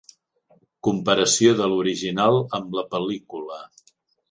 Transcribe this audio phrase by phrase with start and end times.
[0.87, 3.63] Comparació de l'original amb la pel•lícula.